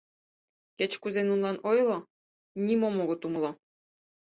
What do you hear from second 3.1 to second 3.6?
умыло.